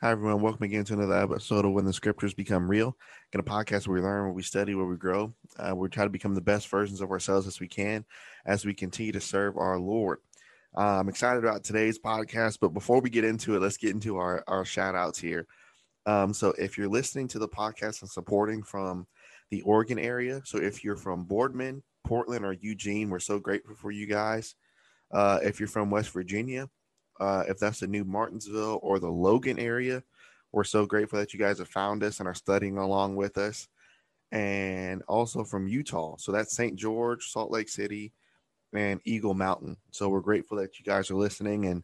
[0.00, 0.42] Hi, everyone.
[0.42, 2.96] Welcome again to another episode of When the Scriptures Become Real.
[3.32, 5.34] In a podcast where we learn, where we study, where we grow.
[5.58, 8.04] Uh, we try to become the best versions of ourselves as we can
[8.46, 10.20] as we continue to serve our Lord.
[10.76, 14.18] Uh, I'm excited about today's podcast, but before we get into it, let's get into
[14.18, 15.48] our, our shout outs here.
[16.06, 19.04] Um, so, if you're listening to the podcast and supporting from
[19.50, 23.90] the Oregon area, so if you're from Boardman, Portland, or Eugene, we're so grateful for
[23.90, 24.54] you guys.
[25.12, 26.68] Uh, if you're from West Virginia,
[27.20, 30.02] uh, if that's the new Martinsville or the Logan area.
[30.52, 33.68] We're so grateful that you guys have found us and are studying along with us.
[34.30, 36.16] And also from Utah.
[36.18, 36.76] So that's St.
[36.76, 38.12] George, Salt Lake City,
[38.74, 39.76] and Eagle Mountain.
[39.90, 41.82] So we're grateful that you guys are listening and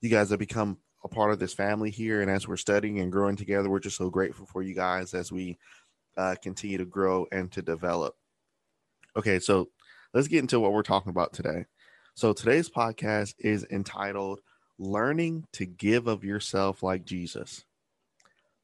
[0.00, 2.20] you guys have become a part of this family here.
[2.20, 5.30] And as we're studying and growing together, we're just so grateful for you guys as
[5.30, 5.58] we
[6.16, 8.16] uh, continue to grow and to develop.
[9.16, 9.68] Okay, so
[10.12, 11.66] let's get into what we're talking about today.
[12.14, 14.40] So today's podcast is entitled
[14.78, 17.64] learning to give of yourself like Jesus.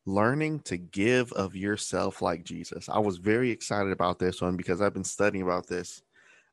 [0.07, 2.89] Learning to give of yourself like Jesus.
[2.89, 6.03] I was very excited about this one because I've been studying about this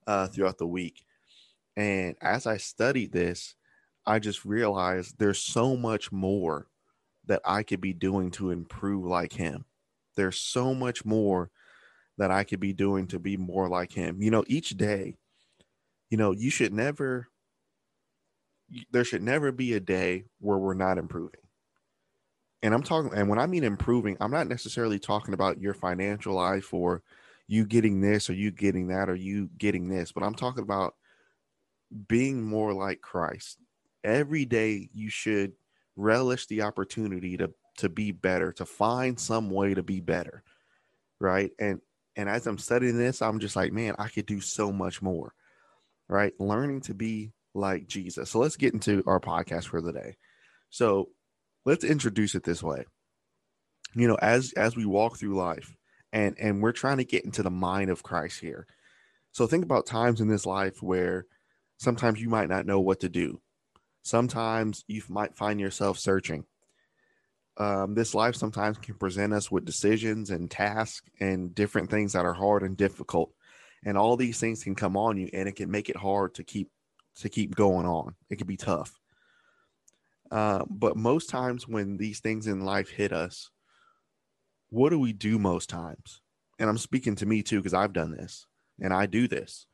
[0.06, 1.06] uh, throughout the week.
[1.76, 3.56] And as I studied this,
[4.06, 6.68] I just realized there's so much more
[7.26, 9.66] that I could be doing to improve like him.
[10.16, 11.52] There's so much more
[12.18, 14.22] that I could be doing to be more like him.
[14.22, 15.18] You know, each day,
[16.10, 17.28] you know, you should never
[18.92, 21.42] there should never be a day where we're not improving.
[22.64, 26.34] And I'm talking, and when I mean improving, I'm not necessarily talking about your financial
[26.34, 27.04] life or
[27.48, 30.96] you getting this or you getting that or you getting this, but I'm talking about
[32.08, 33.60] being more like Christ.
[34.04, 35.54] Every day you should
[35.96, 40.44] relish the opportunity to to be better, to find some way to be better.
[41.20, 41.52] Right.
[41.60, 41.80] And
[42.16, 45.34] and as I'm studying this, I'm just like, man, I could do so much more.
[46.10, 46.34] Right.
[46.40, 48.30] Learning to be like Jesus.
[48.30, 50.16] So let's get into our podcast for the day.
[50.70, 51.10] So
[51.66, 52.86] let's introduce it this way.
[53.96, 55.76] You know, as as we walk through life
[56.14, 58.68] and and we're trying to get into the mind of Christ here.
[59.32, 61.26] So think about times in this life where
[61.78, 63.42] sometimes you might not know what to do.
[64.04, 66.46] Sometimes you might find yourself searching.
[67.58, 72.26] Um, this life sometimes can present us with decisions and tasks and different things that
[72.26, 73.34] are hard and difficult.
[73.84, 76.44] And all these things can come on you and it can make it hard to
[76.44, 76.70] keep
[77.22, 78.16] to keep going on.
[78.30, 79.00] It can be tough.
[80.32, 83.50] Uh, but most times when these things in life hit us,
[84.70, 86.22] what do we do most times?
[86.60, 88.46] And I'm speaking to me too, because I've done this
[88.82, 89.66] and I do this.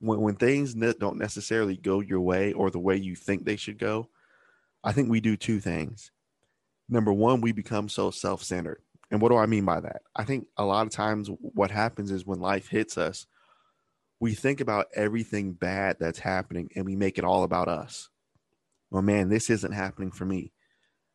[0.00, 3.56] When, when things ne- don't necessarily go your way or the way you think they
[3.56, 4.08] should go,
[4.82, 6.10] I think we do two things.
[6.88, 8.82] Number one, we become so self centered.
[9.10, 10.02] And what do I mean by that?
[10.16, 13.26] I think a lot of times what happens is when life hits us,
[14.24, 18.08] we think about everything bad that's happening and we make it all about us.
[18.90, 20.50] Well, man, this isn't happening for me.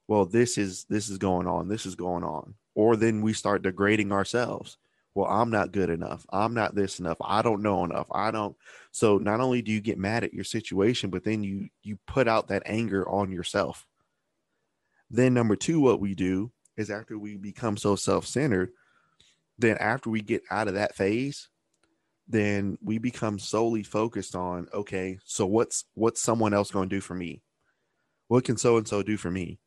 [0.07, 1.69] Well, this is this is going on.
[1.69, 2.53] This is going on.
[2.75, 4.77] Or then we start degrading ourselves.
[5.15, 6.23] Well, I'm not good enough.
[6.29, 7.17] I'm not this enough.
[7.19, 8.05] I don't know enough.
[8.11, 8.55] I don't.
[8.91, 12.27] So not only do you get mad at your situation, but then you you put
[12.27, 13.87] out that anger on yourself.
[15.09, 18.69] Then number 2 what we do is after we become so self-centered,
[19.57, 21.49] then after we get out of that phase,
[22.29, 27.01] then we become solely focused on okay so what's what's someone else going to do
[27.01, 27.41] for me?
[28.27, 29.59] What can so and so do for me?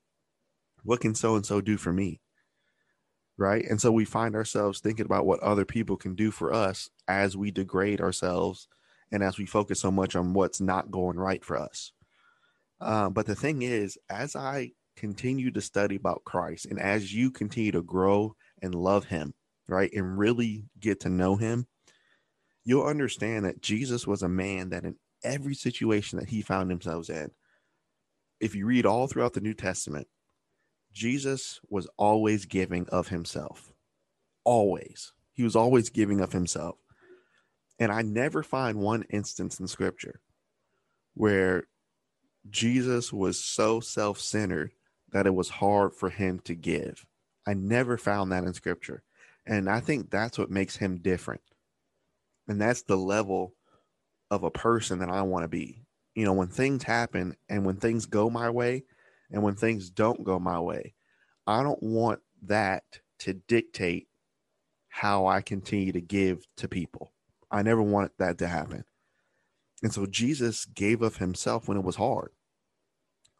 [0.85, 2.21] What can so and so do for me?
[3.37, 3.65] Right?
[3.69, 7.37] And so we find ourselves thinking about what other people can do for us as
[7.37, 8.69] we degrade ourselves
[9.11, 11.93] and as we focus so much on what's not going right for us.
[12.81, 17.31] Uh, but the thing is as i continue to study about christ and as you
[17.31, 19.33] continue to grow and love him
[19.69, 21.65] right and really get to know him
[22.65, 27.11] you'll understand that Jesus was a man that in every situation that he found himself
[27.11, 27.31] in,
[28.41, 30.09] if you read all throughout the New Testament,
[30.93, 33.73] Jesus was always giving of himself.
[34.45, 35.13] Always.
[35.33, 36.77] He was always giving of himself.
[37.79, 40.21] And I never find one instance in scripture
[41.15, 41.65] where
[42.51, 44.73] Jesus was so self centered
[45.13, 47.07] that it was hard for him to give.
[47.47, 49.03] I never found that in scripture.
[49.47, 51.41] And I think that's what makes him different
[52.53, 53.55] and that's the level
[54.31, 55.87] of a person that I want to be.
[56.15, 58.85] You know, when things happen and when things go my way
[59.31, 60.93] and when things don't go my way,
[61.47, 62.85] I don't want that
[63.21, 64.09] to dictate
[64.91, 67.15] how I continue to give to people.
[67.51, 68.85] I never want that to happen.
[69.83, 72.33] And so Jesus gave of himself when it was hard.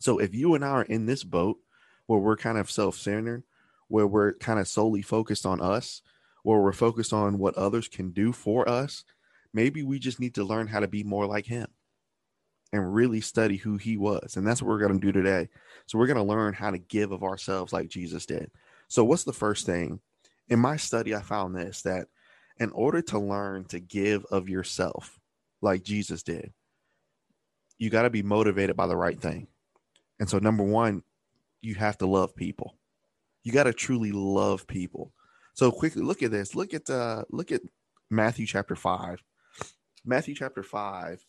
[0.01, 1.59] So if you and I are in this boat
[2.07, 3.43] where we're kind of self centered,
[3.89, 6.01] where we're kind of solely focused on us,
[6.43, 9.05] where we're focused on what others can do for us,
[9.53, 11.69] maybe we just need to learn how to be more like him.
[12.73, 14.37] and really study who he was.
[14.37, 15.49] And that's what we're going to do today.
[15.87, 18.51] So we're going to learn how to give of ourselves like Jesus did.
[18.89, 20.01] So what's the first thing?
[20.49, 22.09] In my study, I found this that
[22.59, 25.21] in order to learn to give of yourself
[25.61, 26.53] like Jesus did,
[27.79, 29.49] you got to be motivated by the right thing.
[30.21, 31.03] And so number 1,
[31.63, 32.77] you have to love people.
[33.43, 35.13] You got to truly love people.
[35.55, 36.55] So quickly look at this.
[36.55, 37.63] Look at uh look at
[38.11, 39.23] Matthew chapter 5.
[40.05, 41.25] Matthew chapter 5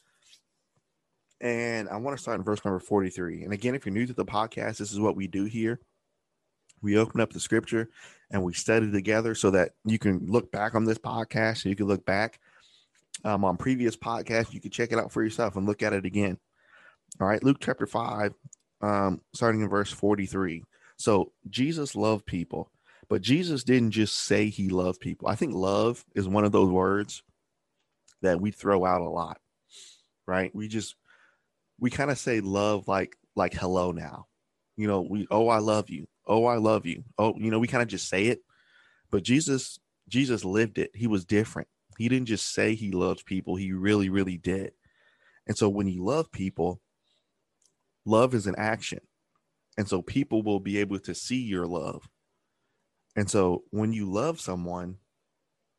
[1.44, 3.44] and I want to start in verse number 43.
[3.44, 5.82] And again, if you're new to the podcast, this is what we do here.
[6.82, 7.90] We open up the scripture
[8.32, 11.58] and we study together so that you can look back on this podcast.
[11.60, 12.40] So you can look back
[13.26, 14.54] um, on previous podcasts.
[14.54, 16.38] You can check it out for yourself and look at it again.
[17.20, 17.44] All right.
[17.44, 18.34] Luke chapter 5,
[18.82, 20.64] um, starting in verse 43.
[20.96, 22.72] So Jesus loved people,
[23.10, 25.28] but Jesus didn't just say he loved people.
[25.28, 27.24] I think love is one of those words
[28.22, 29.40] that we throw out a lot,
[30.26, 30.54] right?
[30.56, 30.96] We just
[31.80, 34.28] we kind of say love like like hello now.
[34.78, 36.08] You know, we oh I love you.
[36.26, 37.04] Oh I love you.
[37.18, 38.40] Oh, you know, we kind of just say it.
[39.12, 40.92] But Jesus Jesus lived it.
[40.96, 41.68] He was different.
[41.98, 43.56] He didn't just say he loves people.
[43.56, 44.72] He really really did.
[45.46, 46.82] And so when you love people,
[48.06, 49.02] love is an action.
[49.78, 52.08] And so people will be able to see your love.
[53.16, 54.98] And so when you love someone,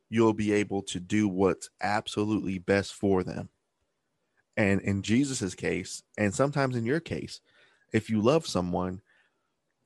[0.08, 3.48] you'll be able to do what's absolutely best for them.
[4.56, 7.40] And in Jesus's case, and sometimes in your case,
[7.92, 9.00] if you love someone,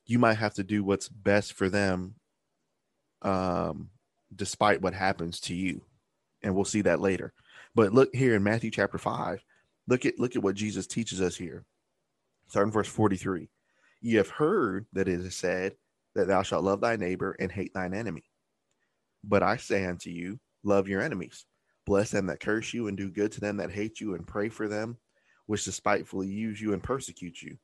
[0.05, 2.15] you might have to do what's best for them
[3.21, 3.89] um,
[4.35, 5.81] despite what happens to you.
[6.43, 7.33] And we'll see that later.
[7.75, 9.43] But look here in Matthew chapter 5,
[9.87, 11.65] look at look at what Jesus teaches us here.
[12.47, 13.49] Starting verse 43.
[14.01, 15.73] You have heard that it is said
[16.19, 18.23] that thou shalt love thy neighbor and hate thine enemy.
[19.23, 21.45] But I say unto you, love your enemies,
[21.85, 24.47] Bless them that curse you, and do good to them that hate you, and pray
[24.47, 24.97] for them
[25.47, 27.57] which despitefully use you and persecute you,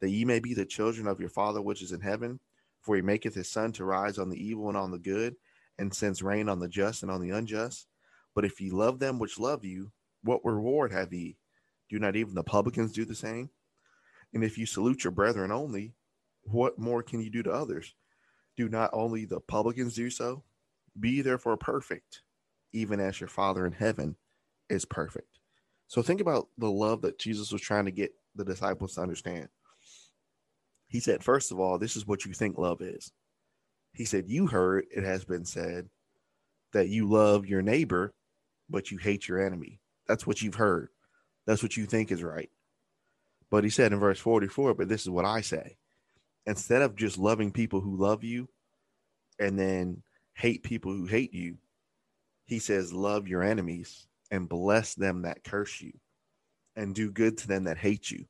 [0.00, 2.38] that ye may be the children of your Father which is in heaven.
[2.82, 5.36] For he maketh his sun to rise on the evil and on the good,
[5.78, 7.86] and sends rain on the just and on the unjust.
[8.34, 9.90] But if ye love them which love you,
[10.22, 11.38] what reward have ye?
[11.88, 13.48] Do not even the publicans do the same?
[14.34, 15.94] And if you salute your brethren only,
[16.44, 17.94] what more can you do to others?
[18.56, 20.42] Do not only the publicans do so?
[20.98, 22.22] Be therefore perfect,
[22.72, 24.16] even as your Father in heaven
[24.68, 25.38] is perfect.
[25.86, 29.48] So think about the love that Jesus was trying to get the disciples to understand.
[30.88, 33.12] He said, first of all, this is what you think love is.
[33.94, 35.88] He said, You heard it has been said
[36.72, 38.14] that you love your neighbor,
[38.68, 39.80] but you hate your enemy.
[40.08, 40.88] That's what you've heard.
[41.46, 42.50] That's what you think is right.
[43.50, 45.76] But he said in verse 44, But this is what I say.
[46.46, 48.48] Instead of just loving people who love you
[49.38, 50.02] and then
[50.34, 51.56] hate people who hate you,
[52.46, 55.92] he says, Love your enemies and bless them that curse you,
[56.74, 58.24] and do good to them that hate you,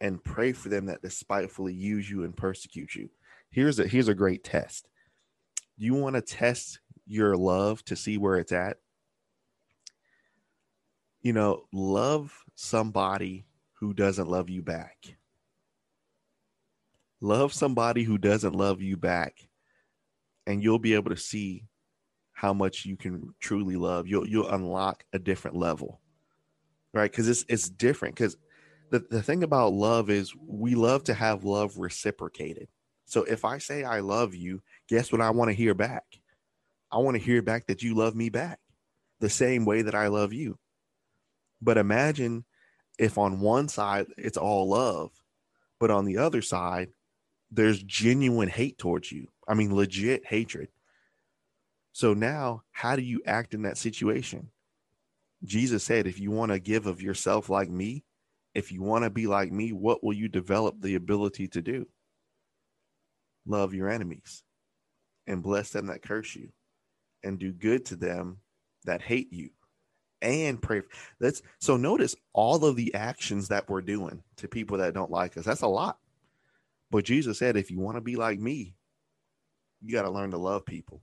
[0.00, 3.08] and pray for them that despitefully use you and persecute you.
[3.50, 4.88] Here's a here's a great test.
[5.76, 8.78] You want to test your love to see where it's at?
[11.22, 15.16] You know, love somebody who doesn't love you back.
[17.20, 19.48] Love somebody who doesn't love you back,
[20.46, 21.64] and you'll be able to see
[22.32, 24.06] how much you can truly love.
[24.06, 26.00] You'll you'll unlock a different level,
[26.94, 27.10] right?
[27.10, 28.14] Because it's it's different.
[28.14, 28.36] Because
[28.90, 32.68] the the thing about love is we love to have love reciprocated.
[33.04, 36.04] So if I say I love you, guess what I want to hear back?
[36.92, 38.60] I want to hear back that you love me back
[39.20, 40.58] the same way that I love you.
[41.60, 42.44] But imagine
[42.98, 45.10] if on one side it's all love,
[45.80, 46.90] but on the other side
[47.50, 49.28] there's genuine hate towards you.
[49.46, 50.68] I mean, legit hatred.
[51.92, 54.50] So now, how do you act in that situation?
[55.44, 58.04] Jesus said, if you want to give of yourself like me,
[58.54, 61.86] if you want to be like me, what will you develop the ability to do?
[63.46, 64.42] Love your enemies
[65.26, 66.48] and bless them that curse you
[67.22, 68.38] and do good to them
[68.84, 69.50] that hate you
[70.20, 70.82] and pray.
[71.20, 75.36] That's so notice all of the actions that we're doing to people that don't like
[75.36, 75.44] us.
[75.44, 75.98] That's a lot.
[76.90, 78.74] But Jesus said, if you want to be like me,
[79.82, 81.02] you got to learn to love people.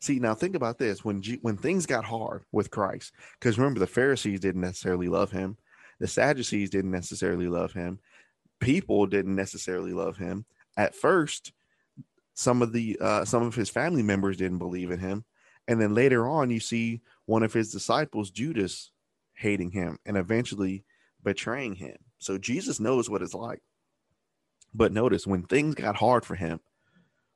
[0.00, 3.80] See, now think about this: when G- when things got hard with Christ, because remember
[3.80, 5.56] the Pharisees didn't necessarily love him,
[5.98, 7.98] the Sadducees didn't necessarily love him,
[8.60, 10.44] people didn't necessarily love him.
[10.76, 11.52] At first,
[12.34, 15.24] some of the uh, some of his family members didn't believe in him,
[15.66, 18.90] and then later on, you see one of his disciples, Judas,
[19.32, 20.84] hating him and eventually
[21.22, 21.96] betraying him.
[22.18, 23.62] So Jesus knows what it's like.
[24.74, 26.60] But notice when things got hard for him,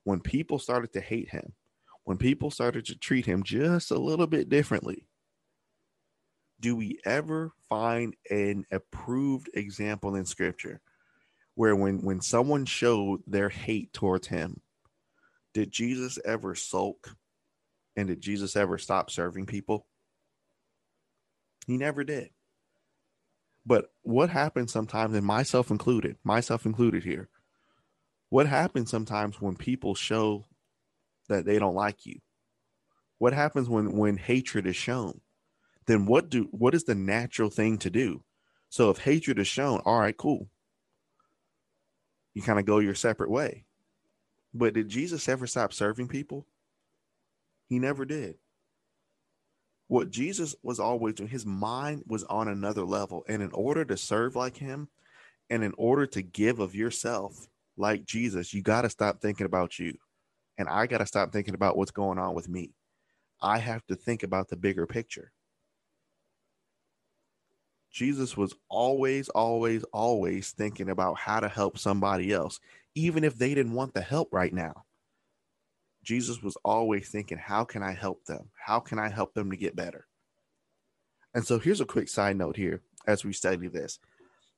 [0.04, 1.54] when people started to hate him,
[2.04, 5.06] when people started to treat him just a little bit differently,
[6.60, 10.80] do we ever find an approved example in scripture
[11.54, 14.60] where when when someone showed their hate towards him
[15.54, 17.16] did jesus ever sulk
[17.96, 19.86] and did jesus ever stop serving people?
[21.66, 22.30] He never did
[23.68, 27.28] but what happens sometimes and myself included myself included here
[28.30, 30.44] what happens sometimes when people show
[31.28, 32.18] that they don't like you
[33.18, 35.20] what happens when when hatred is shown
[35.88, 38.22] then what do what is the natural thing to do?
[38.68, 40.50] So if hatred is shown, all right, cool.
[42.34, 43.64] You kind of go your separate way.
[44.52, 46.46] But did Jesus ever stop serving people?
[47.70, 48.36] He never did.
[49.88, 53.24] What Jesus was always doing, his mind was on another level.
[53.28, 54.88] And in order to serve like him,
[55.50, 59.78] and in order to give of yourself like Jesus, you got to stop thinking about
[59.78, 59.94] you.
[60.58, 62.74] And I got to stop thinking about what's going on with me.
[63.40, 65.32] I have to think about the bigger picture.
[67.90, 72.60] Jesus was always, always, always thinking about how to help somebody else,
[72.94, 74.84] even if they didn't want the help right now.
[76.08, 78.48] Jesus was always thinking, how can I help them?
[78.58, 80.06] How can I help them to get better?
[81.34, 83.98] And so here's a quick side note here as we study this.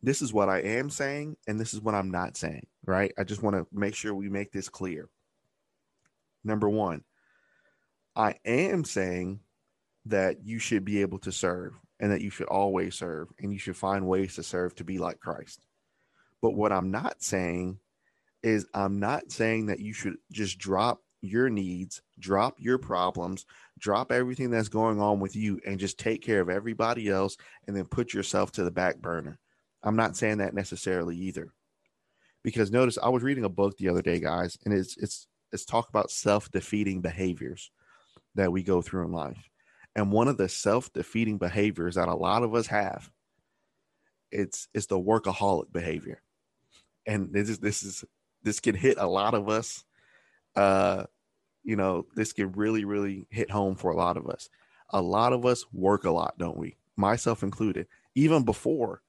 [0.01, 3.13] This is what I am saying, and this is what I'm not saying, right?
[3.19, 5.09] I just want to make sure we make this clear.
[6.45, 7.03] Number one,
[8.15, 9.41] I am saying
[10.07, 13.59] that you should be able to serve and that you should always serve and you
[13.59, 15.67] should find ways to serve to be like Christ.
[16.41, 17.81] But what I'm not saying
[18.41, 23.47] is I'm not saying that you should just drop your needs, drop your problems,
[23.79, 27.37] drop everything that's going on with you and just take care of everybody else
[27.67, 29.39] and then put yourself to the back burner.
[29.83, 31.53] I'm not saying that necessarily either.
[32.43, 35.65] Because notice I was reading a book the other day, guys, and it's it's it's
[35.67, 37.71] talk about self-defeating behaviors
[38.35, 39.51] that we go through in life.
[39.95, 43.11] And one of the self-defeating behaviors that a lot of us have,
[44.31, 46.23] it's it's the workaholic behavior.
[47.07, 48.05] And this is this is
[48.43, 49.85] this can hit a lot of us.
[50.57, 51.05] Uh,
[51.63, 54.49] you know, this can really, really hit home for a lot of us.
[54.91, 56.77] A lot of us work a lot, don't we?
[56.97, 57.87] Myself included.
[58.15, 59.03] Even before,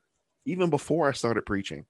[0.46, 1.86] even before I started preaching,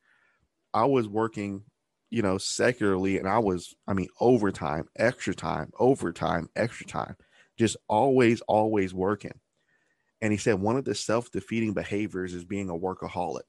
[0.73, 1.63] I was working,
[2.09, 7.15] you know, secularly, and I was, I mean, overtime, extra time, overtime, extra time
[7.61, 9.39] just always, always working.
[10.19, 13.43] And he said one of the self defeating behaviors is being a workaholic.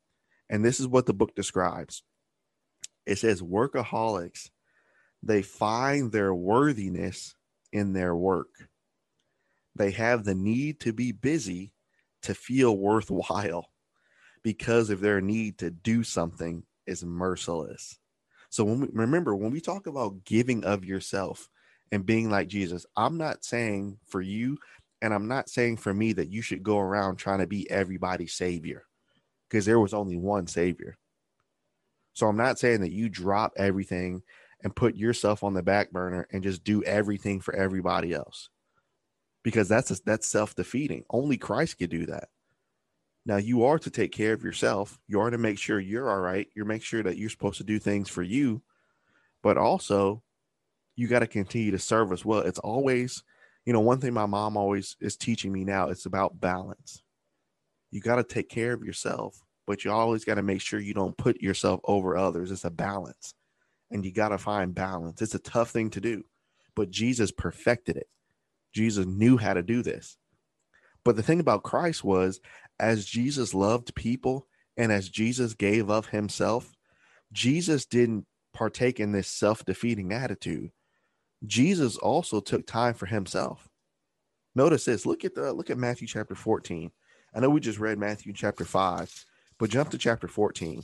[0.51, 2.03] And this is what the book describes
[3.05, 4.51] it says, workaholics,
[5.23, 7.35] they find their worthiness
[7.73, 8.69] in their work.
[9.75, 11.73] They have the need to be busy
[12.23, 13.67] to feel worthwhile
[14.43, 17.99] because of their need to do something is merciless.
[18.51, 21.49] So when we, remember when we talk about giving of yourself,
[21.93, 22.87] and being like Jesus.
[22.97, 24.59] I'm not saying for you
[25.03, 28.33] and I'm not saying for me that you should go around trying to be everybody's
[28.33, 28.85] savior
[29.49, 30.97] because there was only one savior.
[32.15, 34.23] So I'm not saying that you drop everything
[34.63, 38.49] and put yourself on the back burner and just do everything for everybody else.
[39.43, 41.05] Because that's a, that's self-defeating.
[41.11, 42.29] Only Christ could do that.
[43.27, 44.99] Now you are to take care of yourself.
[45.09, 46.49] You are to make sure you're all right.
[46.55, 48.63] You make sure that you're supposed to do things for you,
[49.43, 50.23] but also
[50.97, 52.41] you got to continue to serve as well.
[52.41, 53.23] It's always,
[53.65, 57.03] you know, one thing my mom always is teaching me now, it's about balance.
[57.91, 60.95] You got to take care of yourself, but you always got to make sure you
[60.95, 62.51] don't put yourself over others.
[62.51, 63.35] It's a balance.
[63.93, 65.23] And you got to find balance.
[65.23, 66.25] It's a tough thing to do,
[66.75, 68.09] but Jesus perfected it.
[68.73, 70.17] Jesus knew how to do this.
[71.05, 72.41] But the thing about Christ was,
[72.81, 74.47] as Jesus loved people
[74.77, 76.75] and as Jesus gave of himself,
[77.33, 80.71] Jesus didn't partake in this self defeating attitude.
[81.45, 83.69] Jesus also took time for himself.
[84.55, 85.07] Notice this.
[85.07, 86.91] Look at the look at Matthew chapter 14.
[87.35, 89.27] I know we just read Matthew chapter 5,
[89.59, 90.83] but jump to chapter 14.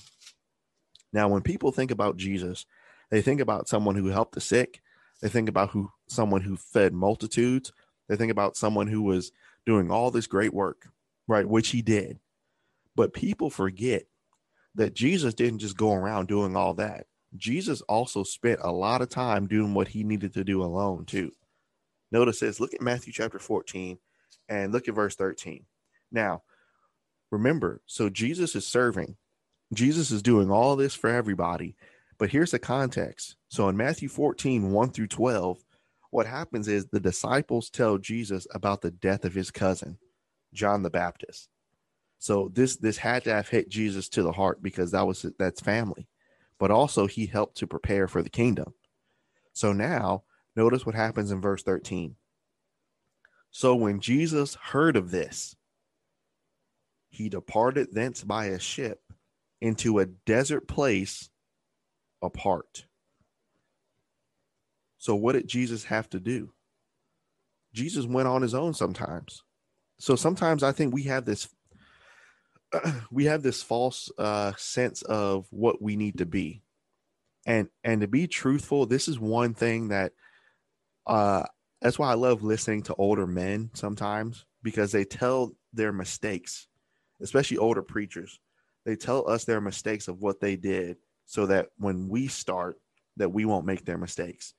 [1.12, 2.66] Now, when people think about Jesus,
[3.10, 4.80] they think about someone who helped the sick.
[5.20, 7.72] They think about who someone who fed multitudes.
[8.08, 9.32] They think about someone who was
[9.66, 10.88] doing all this great work,
[11.26, 11.48] right?
[11.48, 12.18] Which he did.
[12.94, 14.04] But people forget
[14.74, 17.06] that Jesus didn't just go around doing all that.
[17.36, 21.32] Jesus also spent a lot of time doing what he needed to do alone, too.
[22.10, 23.98] Notice this look at Matthew chapter 14
[24.48, 25.66] and look at verse 13.
[26.10, 26.42] Now,
[27.30, 29.16] remember, so Jesus is serving,
[29.74, 31.76] Jesus is doing all this for everybody.
[32.18, 33.37] But here's the context.
[33.48, 35.58] So in Matthew 14, 1 through 12,
[36.10, 39.98] what happens is the disciples tell Jesus about the death of his cousin,
[40.52, 41.48] John the Baptist.
[42.18, 45.60] So this this had to have hit Jesus to the heart because that was that's
[45.60, 46.08] family
[46.58, 48.75] but also he helped to prepare for the kingdom.
[49.52, 50.25] So now,
[50.56, 52.16] notice what happens in verse 13.
[53.50, 55.56] So when Jesus heard of this,
[57.08, 59.00] he departed thence by a ship
[59.60, 61.30] into a desert place
[62.22, 62.87] apart.
[64.98, 66.52] So, what did Jesus have to do?
[67.72, 69.42] Jesus went on his own sometimes.
[69.98, 71.48] So sometimes I think we have this
[73.10, 76.62] we have this false uh, sense of what we need to be,
[77.46, 80.12] and and to be truthful, this is one thing that
[81.06, 81.44] uh,
[81.80, 86.66] that's why I love listening to older men sometimes because they tell their mistakes,
[87.20, 88.40] especially older preachers.
[88.84, 90.96] They tell us their mistakes of what they did
[91.28, 92.80] so that when we start
[93.18, 94.54] that we won't make their mistakes.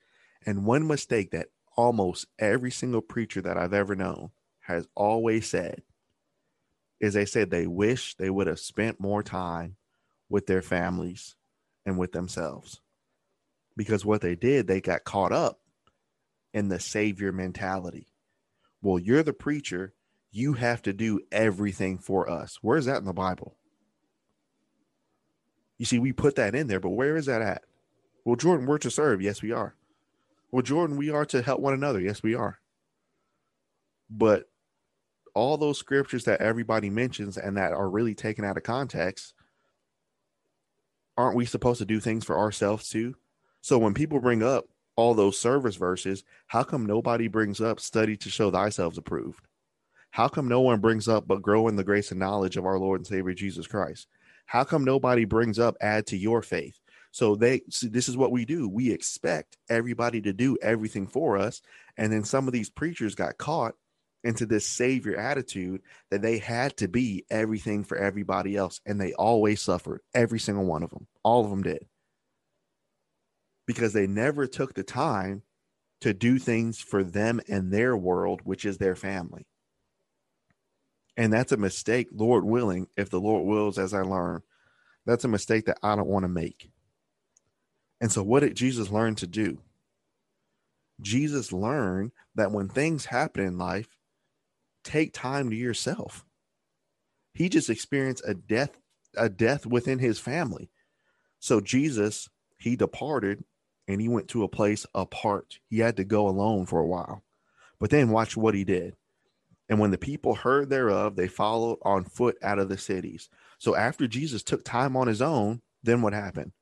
[0.45, 4.29] And one mistake that almost every single preacher that I've ever known
[4.61, 5.81] has always said
[7.01, 9.77] is they said they wish they would have spent more time
[10.29, 11.35] with their families
[11.87, 12.81] and with themselves.
[13.75, 15.61] Because what they did, they got caught up
[16.53, 18.13] in the savior mentality.
[18.81, 19.95] Well, you're the preacher,
[20.29, 22.59] you have to do everything for us.
[22.61, 23.57] Where's that in the Bible?
[25.79, 27.63] You see, we put that in there, but where is that at?
[28.25, 29.21] Well, Jordan, we're to serve.
[29.21, 29.75] Yes, we are.
[30.51, 32.01] Well, Jordan, we are to help one another.
[32.01, 32.59] Yes, we are.
[34.09, 34.49] But
[35.33, 39.33] all those scriptures that everybody mentions and that are really taken out of context,
[41.17, 43.15] aren't we supposed to do things for ourselves too?
[43.61, 48.17] So when people bring up all those service verses, how come nobody brings up study
[48.17, 49.47] to show thyself approved?
[50.11, 52.79] How come no one brings up but grow in the grace and knowledge of our
[52.79, 54.07] Lord and Savior Jesus Christ?
[54.49, 56.79] How come nobody brings up add to your faith?
[57.11, 58.67] So they this is what we do.
[58.67, 61.61] We expect everybody to do everything for us.
[61.97, 63.75] And then some of these preachers got caught
[64.23, 68.81] into this savior attitude that they had to be everything for everybody else.
[68.87, 71.05] And they always suffered, every single one of them.
[71.21, 71.85] All of them did.
[73.67, 75.43] Because they never took the time
[76.01, 79.45] to do things for them and their world, which is their family.
[81.19, 84.41] And that's a mistake, Lord willing, if the Lord wills, as I learn,
[85.05, 86.71] that's a mistake that I don't want to make.
[87.99, 89.59] And so, what did Jesus learn to do?
[91.01, 93.89] Jesus learned that when things happen in life,
[94.85, 96.23] take time to yourself.
[97.33, 98.77] He just experienced a death,
[99.17, 100.69] a death within his family.
[101.39, 103.43] So Jesus, he departed
[103.89, 105.59] and he went to a place apart.
[105.69, 107.23] He had to go alone for a while.
[107.77, 108.95] But then watch what he did.
[109.69, 113.29] And when the people heard thereof, they followed on foot out of the cities.
[113.59, 116.53] So after Jesus took time on his own, then what happened?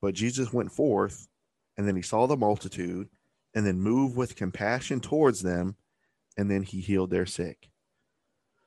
[0.00, 1.28] But Jesus went forth,
[1.76, 3.08] and then he saw the multitude,
[3.52, 5.74] and then moved with compassion towards them,
[6.38, 7.68] and then he healed their sick.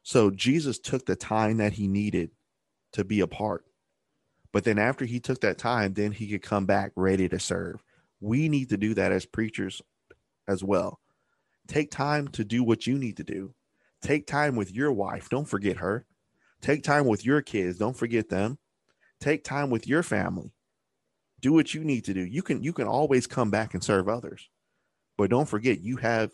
[0.03, 2.31] So Jesus took the time that he needed
[2.91, 3.63] to be apart.
[4.51, 7.81] But then after he took that time, then he could come back ready to serve.
[8.19, 9.81] We need to do that as preachers
[10.47, 10.99] as well.
[11.67, 13.53] Take time to do what you need to do.
[14.01, 15.29] Take time with your wife.
[15.29, 16.05] Don't forget her.
[16.61, 17.77] Take time with your kids.
[17.77, 18.57] Don't forget them.
[19.19, 20.51] Take time with your family.
[21.39, 22.21] Do what you need to do.
[22.21, 24.49] You can you can always come back and serve others.
[25.17, 26.31] But don't forget you have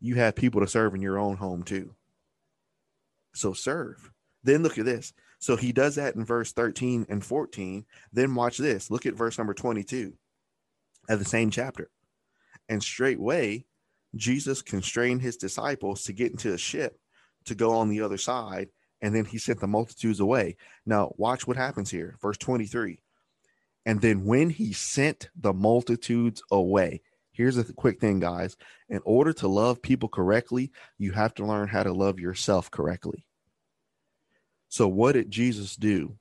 [0.00, 1.94] you have people to serve in your own home too.
[3.34, 4.10] So serve.
[4.44, 5.12] Then look at this.
[5.38, 7.84] So he does that in verse 13 and 14.
[8.12, 8.90] Then watch this.
[8.90, 10.12] Look at verse number 22
[11.08, 11.90] of the same chapter.
[12.68, 13.64] And straightway,
[14.14, 16.98] Jesus constrained his disciples to get into a ship
[17.46, 18.68] to go on the other side.
[19.00, 20.56] And then he sent the multitudes away.
[20.86, 22.16] Now, watch what happens here.
[22.22, 23.00] Verse 23.
[23.84, 28.56] And then when he sent the multitudes away, Here's a quick thing, guys.
[28.90, 33.24] In order to love people correctly, you have to learn how to love yourself correctly.
[34.68, 36.18] So, what did Jesus do?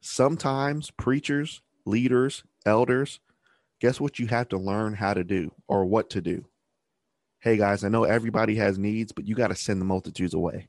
[0.00, 3.20] Sometimes preachers, leaders, elders,
[3.80, 6.47] guess what you have to learn how to do or what to do?
[7.48, 10.68] Hey, guys, I know everybody has needs, but you got to send the multitudes away.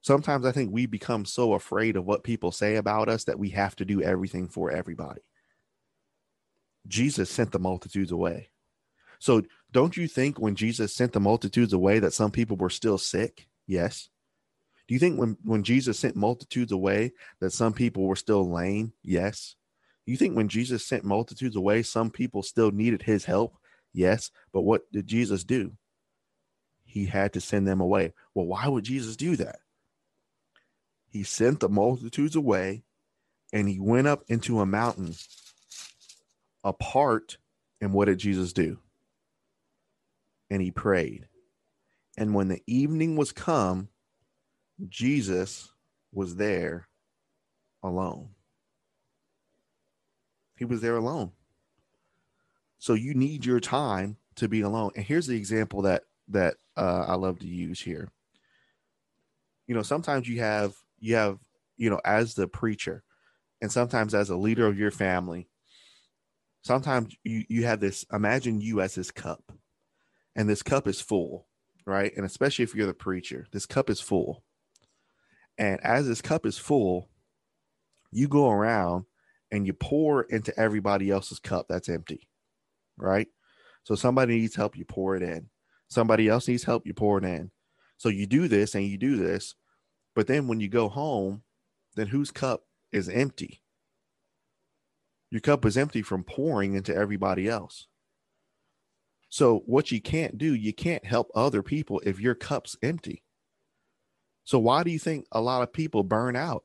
[0.00, 3.50] Sometimes I think we become so afraid of what people say about us that we
[3.50, 5.20] have to do everything for everybody.
[6.88, 8.48] Jesus sent the multitudes away.
[9.18, 12.96] So don't you think when Jesus sent the multitudes away that some people were still
[12.96, 13.46] sick?
[13.66, 14.08] Yes.
[14.88, 18.94] Do you think when, when Jesus sent multitudes away that some people were still lame?
[19.02, 19.54] Yes.
[20.06, 23.58] You think when Jesus sent multitudes away, some people still needed his help?
[23.94, 24.30] Yes.
[24.52, 25.72] But what did Jesus do?
[26.84, 28.12] He had to send them away.
[28.34, 29.60] Well, why would Jesus do that?
[31.08, 32.82] He sent the multitudes away
[33.52, 35.14] and he went up into a mountain
[36.62, 37.38] apart.
[37.80, 38.78] And what did Jesus do?
[40.50, 41.28] And he prayed.
[42.16, 43.88] And when the evening was come,
[44.88, 45.70] Jesus
[46.12, 46.88] was there
[47.82, 48.30] alone.
[50.56, 51.32] He was there alone.
[52.84, 54.90] So you need your time to be alone.
[54.94, 58.10] And here's the example that that uh, I love to use here.
[59.66, 61.38] you know, sometimes you have you have,
[61.78, 63.02] you know, as the preacher
[63.62, 65.48] and sometimes as a leader of your family,
[66.62, 69.52] sometimes you you have this imagine you as this cup.
[70.36, 71.46] And this cup is full,
[71.86, 72.12] right?
[72.16, 74.44] And especially if you're the preacher, this cup is full.
[75.56, 77.08] And as this cup is full,
[78.12, 79.06] you go around
[79.50, 82.28] and you pour into everybody else's cup that's empty,
[82.96, 83.28] right?
[83.84, 85.48] So somebody needs help, you pour it in.
[85.88, 87.50] Somebody else needs help, you pour it in.
[87.98, 89.54] So you do this and you do this,
[90.14, 91.42] but then when you go home,
[91.96, 93.60] then whose cup is empty?
[95.30, 97.86] Your cup is empty from pouring into everybody else.
[99.28, 103.24] So what you can't do, you can't help other people if your cup's empty.
[104.44, 106.64] So why do you think a lot of people burn out?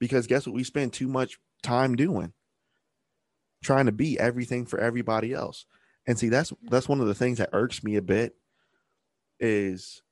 [0.00, 2.32] Because guess what we spend too much time doing?
[3.62, 5.66] Trying to be everything for everybody else.
[6.06, 8.36] And see, that's that's one of the things that irks me a bit
[9.40, 10.02] is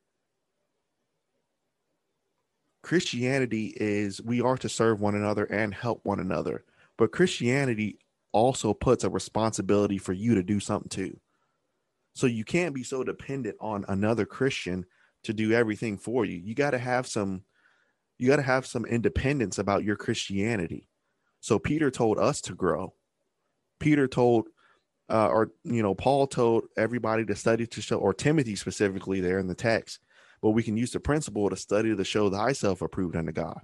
[2.83, 6.65] Christianity is we are to serve one another and help one another.
[6.99, 7.99] But Christianity
[8.33, 11.19] also puts a responsibility for you to do something too.
[12.15, 14.85] So you can't be so dependent on another Christian
[15.25, 16.37] to do everything for you.
[16.37, 17.43] You got to have some
[18.19, 20.89] you got to have some independence about your Christianity.
[21.41, 22.95] So Peter told us to grow.
[23.79, 24.49] Peter told
[25.09, 29.39] uh, or you know Paul told everybody to study to show or Timothy specifically there
[29.39, 30.01] in the text,
[30.41, 33.61] but we can use the principle to study to show thyself approved unto God.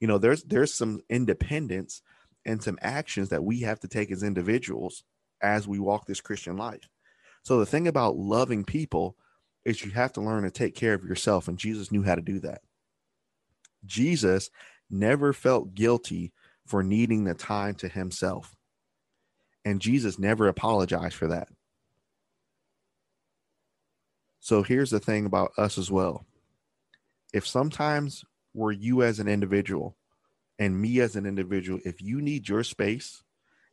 [0.00, 2.02] You know, there's there's some independence
[2.44, 5.04] and some actions that we have to take as individuals
[5.42, 6.88] as we walk this Christian life.
[7.42, 9.16] So the thing about loving people
[9.64, 11.48] is you have to learn to take care of yourself.
[11.48, 12.62] And Jesus knew how to do that.
[13.84, 14.50] Jesus
[14.90, 16.32] never felt guilty
[16.66, 18.54] for needing the time to himself.
[19.68, 21.48] And Jesus never apologized for that.
[24.40, 26.24] So here's the thing about us as well.
[27.34, 29.94] If sometimes we're you as an individual
[30.58, 33.22] and me as an individual, if you need your space,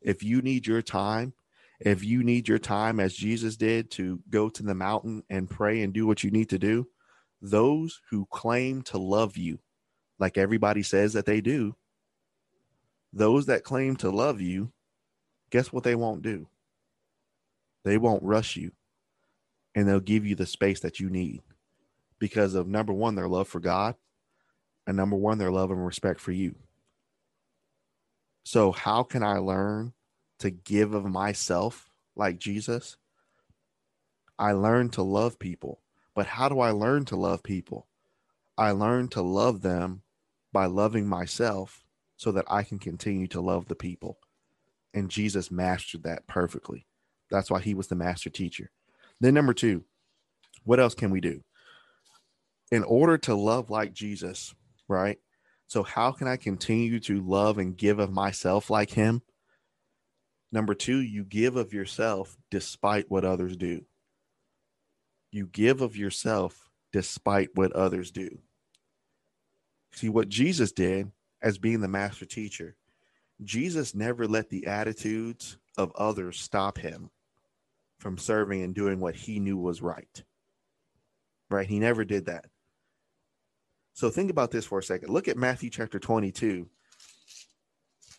[0.02, 1.32] if you need your time,
[1.80, 5.82] if you need your time as Jesus did to go to the mountain and pray
[5.82, 6.90] and do what you need to do,
[7.42, 9.60] those who claim to love you,
[10.20, 11.74] like everybody says that they do,
[13.14, 14.74] those that claim to love you,
[15.56, 16.48] guess what they won't do?
[17.86, 18.72] They won't rush you
[19.74, 21.42] and they'll give you the space that you need
[22.20, 23.96] because of number one, their love for God,
[24.86, 26.56] and number one, their love and respect for you.
[28.44, 29.94] So, how can I learn
[30.40, 32.98] to give of myself like Jesus,
[34.38, 35.80] I learn to love people.
[36.14, 37.88] But how do I learn to love people?
[38.58, 40.02] I learn to love them
[40.52, 41.84] by loving myself
[42.18, 44.18] so that I can continue to love the people.
[44.96, 46.88] And Jesus mastered that perfectly.
[47.30, 48.72] That's why he was the master teacher.
[49.20, 49.84] Then, number two,
[50.64, 51.42] what else can we do?
[52.72, 54.56] In order to love like Jesus,
[54.88, 55.20] right?
[55.68, 59.22] So, how can I continue to love and give of myself like him?
[60.52, 63.86] Number two, you give of yourself despite what others do.
[65.32, 68.40] You give of yourself despite what others do.
[69.92, 72.76] See, what Jesus did as being the master teacher,
[73.44, 77.10] Jesus never let the attitudes of others stop him
[78.00, 80.24] from serving and doing what he knew was right.
[81.50, 81.68] Right?
[81.68, 82.46] He never did that.
[83.94, 85.10] So think about this for a second.
[85.10, 86.68] Look at Matthew chapter 22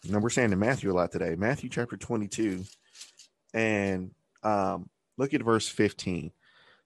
[0.09, 1.35] now we're saying in Matthew a lot today.
[1.37, 2.65] Matthew chapter 22,
[3.55, 6.33] and um, look at verse 15.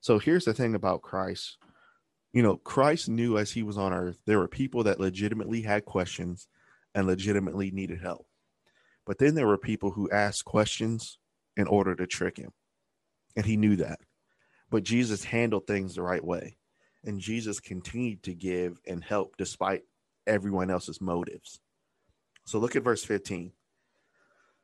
[0.00, 1.58] So here's the thing about Christ.
[2.32, 5.84] You know, Christ knew as he was on earth, there were people that legitimately had
[5.84, 6.46] questions
[6.94, 8.26] and legitimately needed help.
[9.06, 11.18] But then there were people who asked questions
[11.56, 12.52] in order to trick him.
[13.36, 14.00] And he knew that.
[14.70, 16.56] But Jesus handled things the right way.
[17.04, 19.82] And Jesus continued to give and help despite
[20.26, 21.60] everyone else's motives.
[22.44, 23.52] So look at verse 15.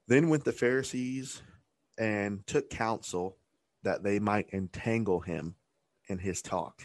[0.09, 1.43] Then went the Pharisees
[1.99, 3.39] and took counsel
[3.83, 5.55] that they might entangle him
[6.09, 6.83] in his talk.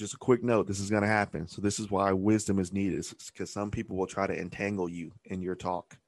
[0.00, 1.46] Just a quick note this is going to happen.
[1.46, 5.12] So, this is why wisdom is needed, because some people will try to entangle you
[5.26, 5.98] in your talk.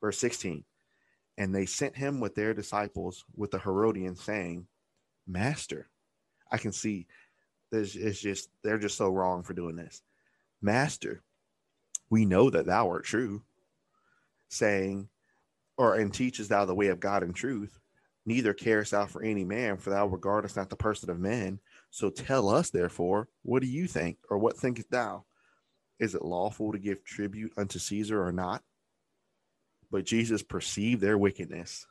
[0.00, 0.64] Verse 16
[1.36, 4.66] And they sent him with their disciples with the Herodians, saying,
[5.26, 5.90] Master,
[6.50, 7.06] I can see
[7.70, 10.00] this is just, they're just so wrong for doing this.
[10.62, 11.22] Master,
[12.08, 13.42] we know that thou art true,
[14.48, 15.06] saying,
[15.76, 17.78] or and teachest thou the way of God in truth.
[18.24, 21.60] Neither carest thou for any man, for thou regardest not the person of men.
[21.90, 25.24] So tell us, therefore, what do you think, or what thinkest thou?
[25.98, 28.62] Is it lawful to give tribute unto Caesar or not?
[29.90, 31.86] But Jesus perceived their wickedness,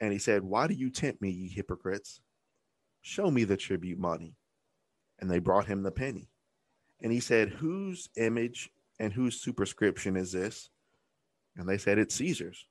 [0.00, 2.20] and he said, Why do you tempt me, ye hypocrites?
[3.02, 4.36] Show me the tribute money.
[5.18, 6.28] And they brought him the penny.
[7.02, 10.70] And he said, Whose image and whose superscription is this?
[11.56, 12.66] And they said, It's Caesar's.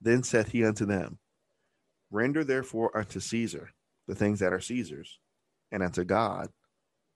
[0.00, 1.18] Then saith he unto them,
[2.10, 3.70] Render therefore unto Caesar
[4.06, 5.18] the things that are Caesar's,
[5.70, 6.48] and unto God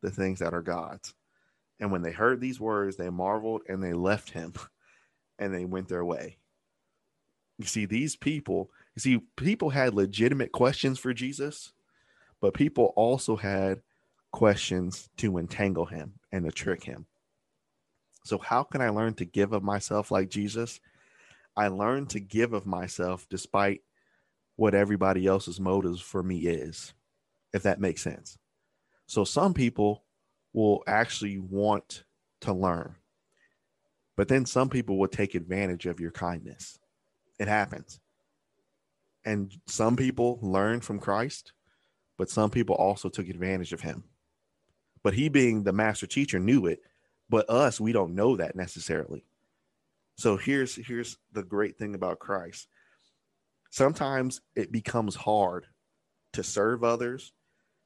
[0.02, 1.14] the things that are God's.
[1.80, 4.52] And when they heard these words, they marveled and they left him
[5.38, 6.38] and they went their way.
[7.58, 11.72] You see, these people, you see, people had legitimate questions for Jesus,
[12.40, 13.82] but people also had
[14.32, 17.06] questions to entangle him and to trick him.
[18.24, 20.80] So, how can I learn to give of myself like Jesus?
[21.56, 23.82] I learned to give of myself despite
[24.56, 26.94] what everybody else's motives for me is,
[27.52, 28.38] if that makes sense.
[29.12, 30.05] So, some people
[30.55, 32.05] will actually want
[32.40, 32.94] to learn,
[34.16, 36.79] but then some people will take advantage of your kindness.
[37.38, 38.01] It happens.
[39.22, 41.53] And some people learn from Christ,
[42.16, 44.05] but some people also took advantage of him.
[45.03, 46.81] But he, being the master teacher, knew it.
[47.29, 49.27] But us, we don't know that necessarily.
[50.16, 52.66] So here's here's the great thing about Christ.
[53.68, 55.66] Sometimes it becomes hard
[56.33, 57.35] to serve others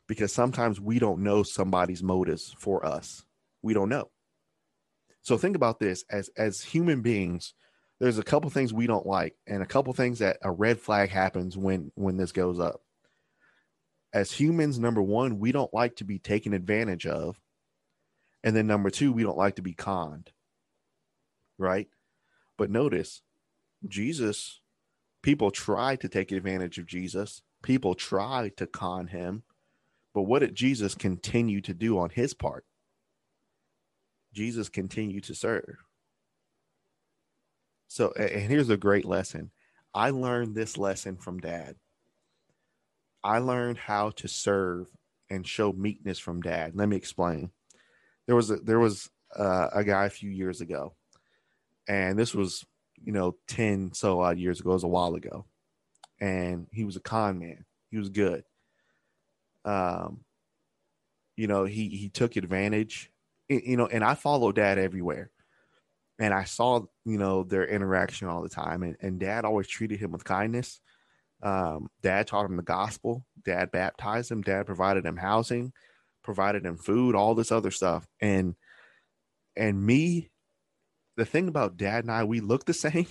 [0.07, 3.25] because sometimes we don't know somebody's motives for us.
[3.63, 4.11] We don't know.
[5.23, 7.55] So think about this as as human beings,
[7.99, 11.11] there's a couple things we don't like and a couple things that a red flag
[11.11, 12.83] happens when when this goes up.
[14.13, 17.41] As humans, number 1, we don't like to be taken advantage of.
[18.45, 20.31] And then number 2, we don't like to be conned.
[21.59, 21.89] Right?
[22.57, 23.23] But notice,
[23.87, 24.61] Jesus,
[25.23, 27.43] people try to take advantage of Jesus.
[27.63, 29.43] People try to con him.
[30.17, 32.65] But what did Jesus continue to do on his part?
[34.33, 35.77] Jesus continued to serve.
[37.89, 39.51] So, and here's a great lesson.
[39.93, 41.77] I learned this lesson from dad.
[43.23, 44.87] I learned how to serve
[45.29, 46.73] and show meekness from dad.
[46.75, 47.51] Let me explain.
[48.27, 50.95] There was a, there was uh, a guy a few years ago
[51.89, 52.65] and this was
[53.05, 55.45] you know 10 so odd years ago it was a while ago
[56.23, 58.45] and he was a con man he was good
[59.67, 60.21] um
[61.37, 63.11] you know he he took advantage
[63.49, 65.31] you know and i follow dad everywhere.
[66.19, 68.83] And i saw you know their interaction all the time.
[68.83, 70.81] And, and dad always treated him with kindness.
[71.43, 73.27] Um dad taught him the gospel.
[73.45, 74.41] Dad baptized him.
[74.41, 75.73] Dad provided him housing
[76.27, 78.07] provided him food all this other stuff.
[78.21, 78.57] And
[79.57, 80.29] and me
[81.17, 83.07] the thing about dad and I, we look the same,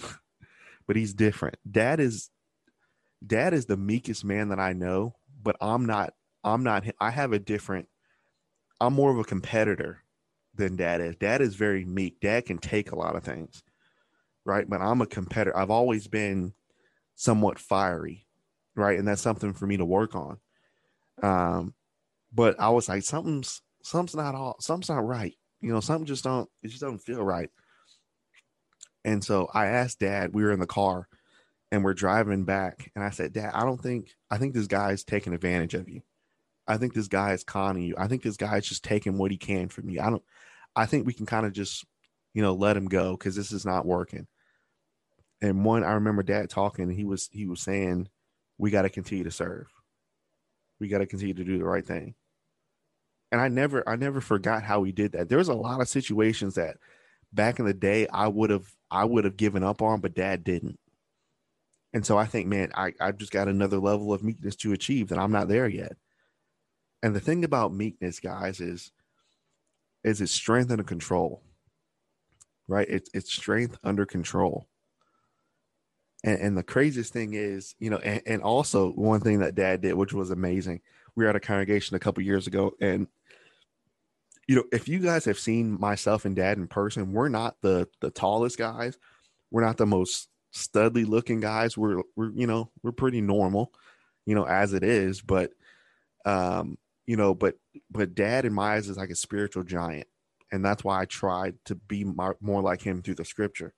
[0.85, 1.55] but he's different.
[1.69, 2.29] Dad is
[3.25, 6.13] dad is the meekest man that I know, but I'm not
[6.45, 7.89] I'm not I have a different
[8.79, 10.03] I'm more of a competitor
[10.53, 11.15] than dad is.
[11.17, 12.19] Dad is very meek.
[12.21, 13.63] Dad can take a lot of things.
[14.45, 14.69] Right?
[14.69, 15.57] But I'm a competitor.
[15.57, 16.53] I've always been
[17.15, 18.27] somewhat fiery,
[18.75, 18.97] right?
[18.99, 20.37] And that's something for me to work on.
[21.21, 21.73] Um
[22.33, 25.33] but I was like something's something's not all something's not right.
[25.61, 27.49] You know, something just don't it just doesn't feel right.
[29.03, 31.07] And so I asked dad, we were in the car
[31.71, 32.91] and we're driving back.
[32.95, 36.01] And I said, Dad, I don't think, I think this guy's taking advantage of you.
[36.67, 37.95] I think this guy is conning you.
[37.97, 40.01] I think this guy is just taking what he can from you.
[40.01, 40.23] I don't,
[40.75, 41.85] I think we can kind of just,
[42.33, 44.27] you know, let him go because this is not working.
[45.41, 48.07] And one, I remember dad talking, he was, he was saying,
[48.57, 49.67] we got to continue to serve.
[50.79, 52.15] We got to continue to do the right thing.
[53.31, 55.29] And I never, I never forgot how he did that.
[55.29, 56.77] There was a lot of situations that
[57.33, 60.43] back in the day I would have I would have given up on, but dad
[60.43, 60.79] didn't.
[61.93, 65.09] And so I think, man, I, I've just got another level of meekness to achieve
[65.09, 65.93] that I'm not there yet.
[67.05, 68.91] And the thing about meekness, guys, is
[70.03, 71.43] is it's strength under control.
[72.67, 72.87] Right?
[72.89, 74.67] It's it's strength under control.
[76.23, 79.81] And, and the craziest thing is, you know, and, and also one thing that dad
[79.81, 80.81] did, which was amazing.
[81.13, 83.05] We were at a congregation a couple years ago, and
[84.47, 87.87] you know, if you guys have seen myself and dad in person, we're not the
[88.01, 88.97] the tallest guys.
[89.51, 91.77] We're not the most studly looking guys.
[91.77, 93.73] We're we're you know, we're pretty normal,
[94.25, 95.51] you know, as it is, but
[96.25, 97.55] um, you know, but
[97.89, 100.07] but dad in my eyes is like a spiritual giant.
[100.51, 103.73] And that's why I tried to be more, like him through the scripture.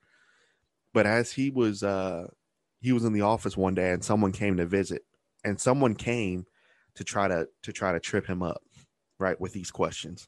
[0.93, 2.27] But as he was uh
[2.79, 5.03] he was in the office one day and someone came to visit
[5.43, 6.45] and someone came
[6.95, 8.61] to try to to try to trip him up,
[9.19, 10.27] right, with these questions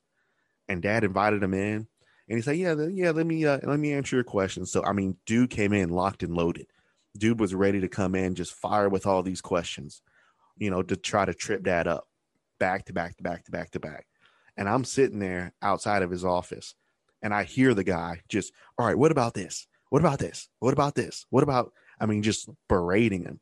[0.69, 1.87] and dad invited him in
[2.29, 4.93] and he said, "Yeah, yeah, let me uh, let me answer your questions So, I
[4.93, 6.67] mean, dude came in locked and loaded.
[7.17, 10.03] Dude was ready to come in, just fire with all these questions,
[10.57, 12.07] you know, to try to trip dad up,
[12.59, 14.05] back to back to back to back to back.
[14.57, 16.75] And I'm sitting there outside of his office,
[17.21, 19.67] and I hear the guy just, "All right, what about this?
[19.89, 20.49] What about this?
[20.59, 21.25] What about this?
[21.29, 23.39] What about?" I mean, just berating him.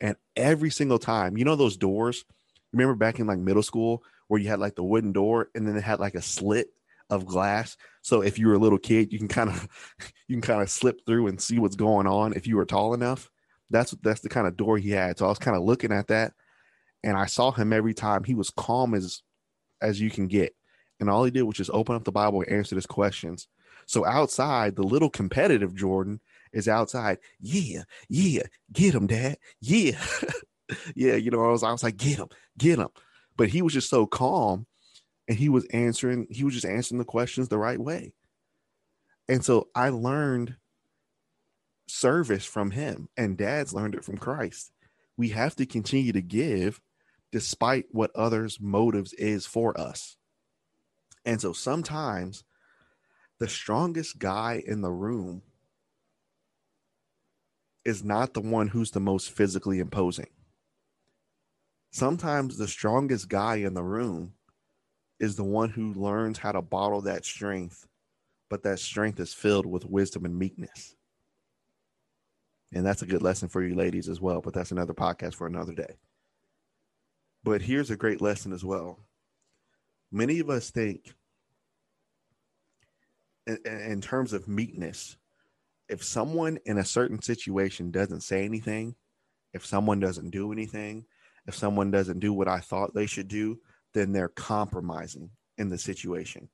[0.00, 2.24] And every single time, you know, those doors,
[2.72, 5.76] Remember back in like middle school where you had like the wooden door and then
[5.76, 6.68] it had like a slit
[7.10, 7.76] of glass.
[8.00, 9.68] So if you were a little kid, you can kind of
[10.28, 12.94] you can kind of slip through and see what's going on if you were tall
[12.94, 13.30] enough.
[13.70, 15.18] That's that's the kind of door he had.
[15.18, 16.32] So I was kind of looking at that
[17.02, 18.24] and I saw him every time.
[18.24, 19.22] He was calm as
[19.80, 20.54] as you can get.
[21.00, 23.48] And all he did was just open up the Bible and answer his questions.
[23.86, 26.20] So outside, the little competitive Jordan
[26.52, 27.18] is outside.
[27.40, 29.38] Yeah, yeah, get him, dad.
[29.60, 30.00] Yeah.
[30.94, 32.88] yeah, you know, I was I was like, get him, get him.
[33.36, 34.66] But he was just so calm
[35.28, 38.12] and he was answering, he was just answering the questions the right way.
[39.28, 40.56] And so I learned
[41.86, 44.72] service from him, and dad's learned it from Christ.
[45.16, 46.80] We have to continue to give
[47.32, 50.16] despite what others' motives is for us.
[51.24, 52.44] And so sometimes
[53.40, 55.42] the strongest guy in the room
[57.84, 60.28] is not the one who's the most physically imposing.
[61.90, 64.34] Sometimes the strongest guy in the room
[65.18, 67.86] is the one who learns how to bottle that strength,
[68.48, 70.94] but that strength is filled with wisdom and meekness.
[72.72, 75.46] And that's a good lesson for you ladies as well, but that's another podcast for
[75.46, 75.96] another day.
[77.44, 78.98] But here's a great lesson as well.
[80.10, 81.12] Many of us think,
[83.46, 85.16] in, in terms of meekness,
[85.88, 88.94] if someone in a certain situation doesn't say anything,
[89.52, 91.04] if someone doesn't do anything,
[91.46, 93.58] if someone doesn't do what I thought they should do,
[93.92, 96.48] then they're compromising in the situation.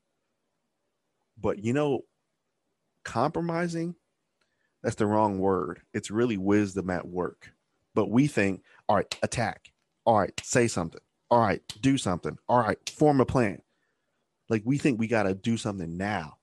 [1.40, 2.02] But you know,
[3.04, 3.94] compromising,
[4.82, 5.80] that's the wrong word.
[5.92, 7.52] It's really wisdom at work.
[7.94, 9.72] But we think, all right, attack.
[10.08, 11.02] All right, say something.
[11.30, 12.38] All right, do something.
[12.48, 13.60] All right, form a plan.
[14.48, 16.38] Like we think we got to do something now.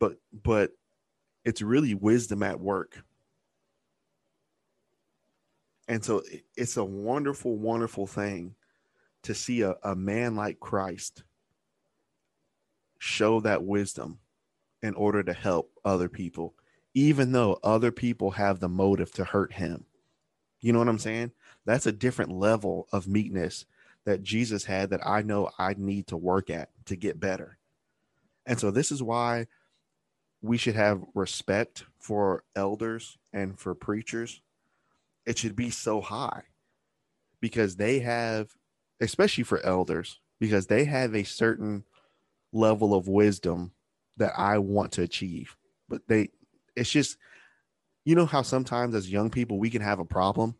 [0.00, 0.70] But but
[1.44, 3.04] it's really wisdom at work.
[5.86, 6.22] And so
[6.56, 8.54] it's a wonderful, wonderful thing
[9.24, 11.24] to see a, a man like Christ
[12.98, 14.18] show that wisdom
[14.82, 16.54] in order to help other people,
[16.94, 19.84] even though other people have the motive to hurt him.
[20.62, 21.32] You know what I'm saying?
[21.66, 23.66] That's a different level of meekness
[24.04, 27.58] that Jesus had that I know I need to work at to get better.
[28.46, 29.46] And so this is why
[30.40, 34.40] we should have respect for elders and for preachers.
[35.26, 36.44] It should be so high
[37.40, 38.50] because they have,
[39.00, 41.84] especially for elders, because they have a certain
[42.52, 43.72] level of wisdom
[44.16, 45.56] that I want to achieve.
[45.88, 46.30] But they,
[46.74, 47.18] it's just,
[48.04, 50.56] you know, how sometimes as young people we can have a problem?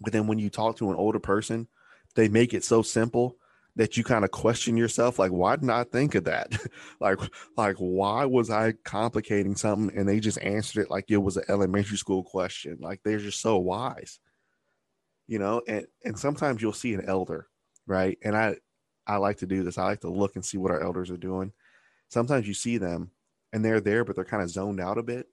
[0.00, 1.68] But then when you talk to an older person,
[2.14, 3.36] they make it so simple
[3.76, 6.52] that you kind of question yourself like why didn't i think of that?
[7.00, 7.18] Like
[7.56, 11.44] like why was i complicating something and they just answered it like it was an
[11.48, 12.78] elementary school question?
[12.80, 14.18] Like they're just so wise
[15.26, 15.62] you know?
[15.66, 17.48] And and sometimes you'll see an elder
[17.86, 18.18] right?
[18.22, 18.56] And i
[19.06, 19.78] i like to do this.
[19.78, 21.52] I like to look and see what our elders are doing.
[22.08, 23.10] Sometimes you see them
[23.52, 25.26] and they're there but they're kind of zoned out a bit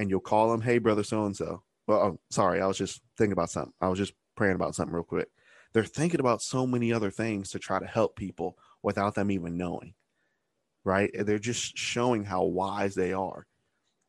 [0.00, 3.02] and you'll call them hey brother so and so well, oh, sorry, I was just
[3.16, 3.72] thinking about something.
[3.80, 5.28] I was just praying about something real quick.
[5.72, 9.56] They're thinking about so many other things to try to help people without them even
[9.56, 9.94] knowing,
[10.84, 11.10] right?
[11.12, 13.48] They're just showing how wise they are.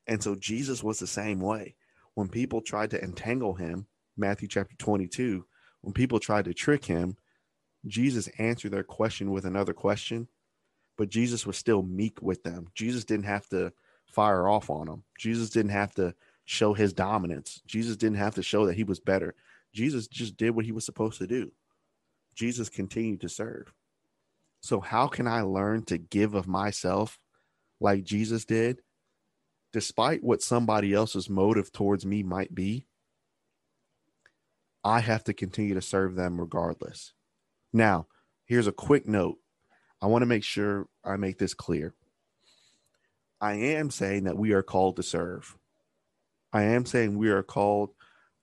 [0.06, 1.74] And so Jesus was the same way.
[2.14, 5.44] When people tried to entangle him, Matthew chapter 22,
[5.82, 7.18] when people tried to trick him,
[7.88, 10.28] Jesus answered their question with another question,
[11.00, 12.68] but Jesus was still meek with them.
[12.76, 13.74] Jesus didn't have to
[14.12, 15.04] fire off on them.
[15.18, 16.14] Jesus didn't have to
[16.46, 17.62] show his dominance.
[17.66, 19.36] Jesus didn't have to show that he was better.
[19.74, 21.52] Jesus just did what he was supposed to do.
[22.36, 23.74] Jesus continued to serve.
[24.62, 27.20] So, how can I learn to give of myself
[27.80, 28.82] like Jesus did,
[29.74, 32.86] despite what somebody else's motive towards me might be?
[34.84, 37.14] I have to continue to serve them regardless.
[37.74, 38.08] Now,
[38.46, 39.38] here's a quick note.
[40.02, 41.94] I want to make sure I make this clear.
[43.42, 45.58] I am saying that we are called to serve.
[46.54, 47.90] I am saying we are called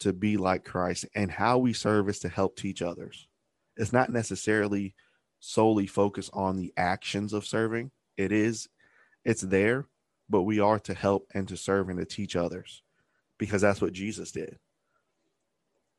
[0.01, 3.29] to be like Christ, and how we serve is to help teach others.
[3.77, 4.95] It's not necessarily
[5.41, 7.93] solely focused on the actions of serving.
[8.17, 8.69] It is,
[9.25, 9.87] it's there,
[10.29, 12.83] but we are to help and to serve and to teach others
[13.39, 14.59] because that's what Jesus did.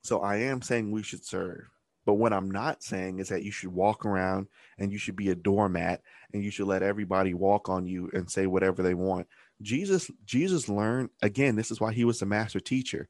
[0.04, 1.68] So I am saying we should serve.
[2.10, 4.47] But what I'm not saying is that you should walk around
[4.80, 6.01] and you should be a doormat
[6.34, 9.28] and you should let everybody walk on you and say whatever they want.
[9.62, 13.10] Jesus Jesus learned again, this is why he was the master teacher.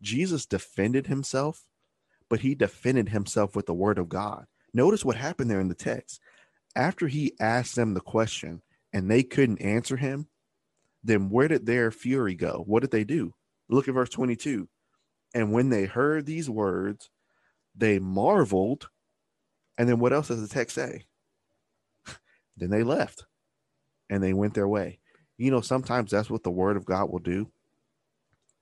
[0.00, 1.66] Jesus defended himself,
[2.30, 4.46] but he defended himself with the word of God.
[4.72, 6.18] Notice what happened there in the text.
[6.74, 8.62] After he asked them the question
[8.94, 10.28] and they couldn't answer him,
[11.04, 12.64] then where did their fury go?
[12.66, 13.34] What did they do?
[13.68, 14.70] Look at verse 22.
[15.34, 17.10] And when they heard these words,
[17.78, 18.88] They marveled.
[19.78, 21.04] And then what else does the text say?
[22.56, 23.24] then they left
[24.10, 24.98] and they went their way.
[25.36, 27.50] You know, sometimes that's what the word of God will do.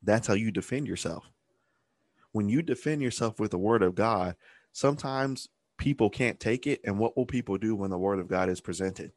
[0.02, 1.24] That's how you defend yourself.
[2.32, 4.36] When you defend yourself with the word of God,
[4.72, 5.48] sometimes
[5.78, 6.82] people can't take it.
[6.84, 9.12] And what will people do when the word of God is presented?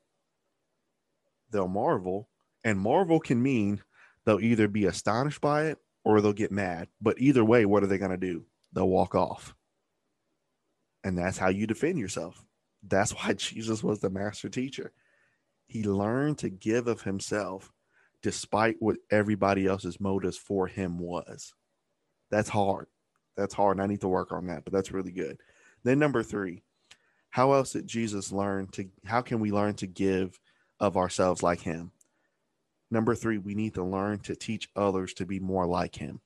[1.51, 2.29] They'll marvel.
[2.63, 3.81] And marvel can mean
[4.23, 6.87] they'll either be astonished by it or they'll get mad.
[7.01, 8.45] But either way, what are they going to do?
[8.71, 9.53] They'll walk off.
[11.03, 12.43] And that's how you defend yourself.
[12.87, 14.91] That's why Jesus was the master teacher.
[15.67, 17.71] He learned to give of himself
[18.21, 21.53] despite what everybody else's motives for him was.
[22.31, 22.87] That's hard.
[23.37, 23.77] That's hard.
[23.77, 25.39] And I need to work on that, but that's really good.
[25.83, 26.63] Then number three,
[27.29, 30.39] how else did Jesus learn to how can we learn to give
[30.79, 31.91] of ourselves like him?
[32.91, 36.19] Number three, we need to learn to teach others to be more like him.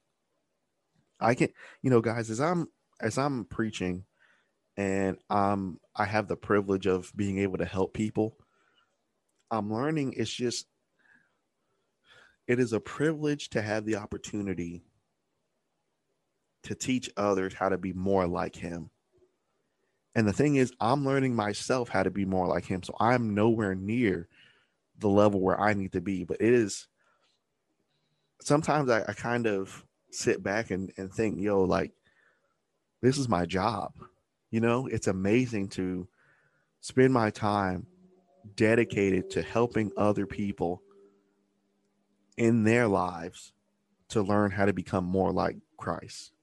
[1.19, 1.49] I can,
[1.81, 2.67] you know, guys, as I'm
[3.01, 4.05] as I'm preaching
[4.77, 8.37] and um I have the privilege of being able to help people,
[9.51, 10.67] I'm learning it's just
[12.47, 14.83] it is a privilege to have the opportunity
[16.63, 18.89] to teach others how to be more like him.
[20.15, 22.83] And the thing is, I'm learning myself how to be more like him.
[22.83, 24.27] So I'm nowhere near
[24.99, 26.23] the level where I need to be.
[26.23, 26.87] But it is
[28.41, 31.91] sometimes I, I kind of sit back and, and think, yo, like,
[33.01, 33.93] this is my job.
[34.53, 36.07] You know, it's amazing to
[36.79, 37.87] spend my time
[38.55, 40.83] dedicated to helping other people
[42.37, 43.51] in their lives
[44.09, 46.33] to learn how to become more like Christ.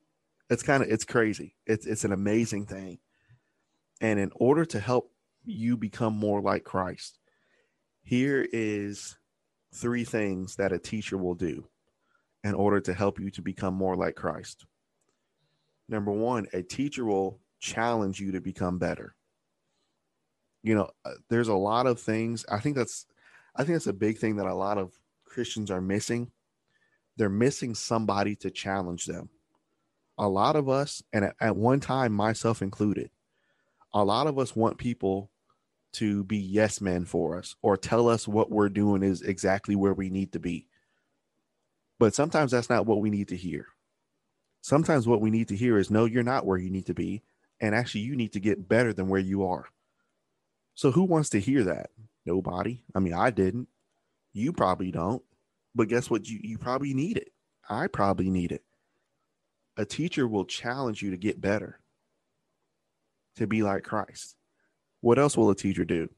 [0.48, 1.54] It's kind of it's crazy.
[1.68, 2.98] It's it's an amazing thing.
[4.00, 5.12] And in order to help
[5.44, 7.20] you become more like Christ,
[8.02, 9.16] here is
[9.72, 11.68] three things that a teacher will do
[12.42, 14.66] in order to help you to become more like Christ.
[15.88, 19.14] Number 1, a teacher will challenge you to become better.
[20.62, 22.44] You know, uh, there's a lot of things.
[22.50, 23.06] I think that's
[23.54, 24.92] I think that's a big thing that a lot of
[25.24, 26.30] Christians are missing.
[27.16, 29.30] They're missing somebody to challenge them.
[30.18, 33.10] A lot of us, and at, at one time, myself included,
[33.92, 35.30] a lot of us want people
[35.92, 39.94] to be yes men for us or tell us what we're doing is exactly where
[39.94, 40.68] we need to be.
[41.98, 43.66] But sometimes that's not what we need to hear.
[44.62, 47.22] Sometimes what we need to hear is no, you're not where you need to be.
[47.60, 49.66] And actually, you need to get better than where you are.
[50.74, 51.90] So, who wants to hear that?
[52.24, 52.82] Nobody.
[52.94, 53.68] I mean, I didn't.
[54.32, 55.22] You probably don't.
[55.74, 56.28] But guess what?
[56.28, 57.32] You, you probably need it.
[57.68, 58.62] I probably need it.
[59.76, 61.80] A teacher will challenge you to get better,
[63.36, 64.36] to be like Christ.
[65.00, 66.10] What else will a teacher do?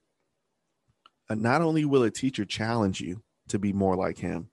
[1.28, 4.48] And not only will a teacher challenge you to be more like him,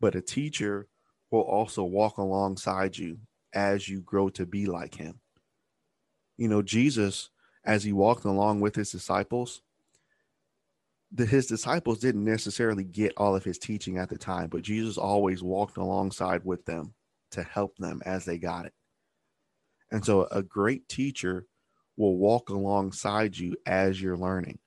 [0.00, 0.88] but a teacher
[1.30, 3.18] will also walk alongside you
[3.54, 5.20] as you grow to be like him.
[6.36, 7.30] You know, Jesus,
[7.64, 9.62] as he walked along with his disciples,
[11.12, 14.96] the, his disciples didn't necessarily get all of his teaching at the time, but Jesus
[14.96, 16.94] always walked alongside with them
[17.32, 18.72] to help them as they got it.
[19.90, 21.46] And so a great teacher
[21.96, 24.58] will walk alongside you as you're learning.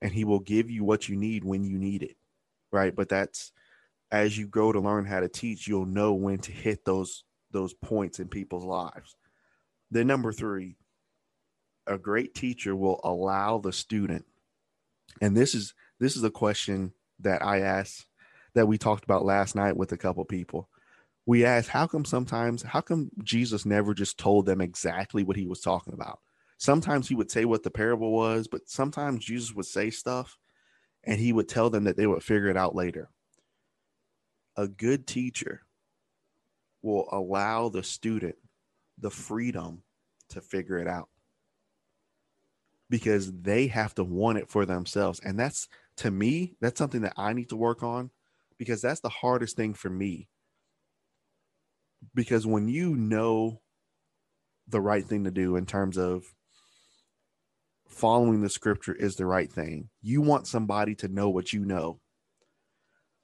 [0.00, 2.16] And he will give you what you need when you need it.
[2.72, 2.94] Right?
[2.94, 3.52] But that's
[4.10, 7.74] as you go to learn how to teach, you'll know when to hit those those
[7.74, 9.16] points in people's lives.
[9.94, 10.76] Then number 3,
[11.86, 14.26] a great teacher will allow the student
[15.20, 18.06] and this is this is a question that I asked
[18.54, 20.68] that we talked about last night with a couple people.
[21.26, 25.46] We asked how come sometimes how come jesus never just told them exactly what he
[25.46, 26.18] was talking about?
[26.58, 30.36] Sometimes he would say what the parable was but sometimes jesus would say stuff
[31.04, 33.10] and he would tell them that they would figure it out later.
[34.56, 35.62] A good teacher
[36.82, 38.34] will allow the student
[38.98, 39.83] the freedom
[40.30, 41.08] to figure it out.
[42.90, 45.20] Because they have to want it for themselves.
[45.24, 48.10] And that's to me that's something that i need to work on.
[48.58, 50.28] Because that's the hardest thing for me.
[52.14, 53.60] Because when you know
[54.68, 56.24] the right thing to do in terms of
[57.88, 62.00] following the scripture is the right thing, you want somebody to know what you know,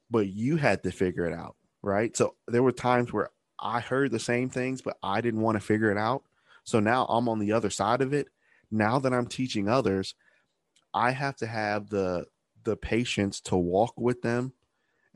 [0.09, 2.15] but you had to figure it out, right?
[2.15, 3.29] So there were times where
[3.59, 6.23] I heard the same things, but I didn't want to figure it out.
[6.63, 8.27] So now I'm on the other side of it.
[8.69, 10.15] Now that I'm teaching others,
[10.93, 12.25] I have to have the
[12.63, 14.53] the patience to walk with them